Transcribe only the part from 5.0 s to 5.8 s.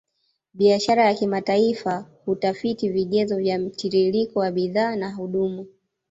huduma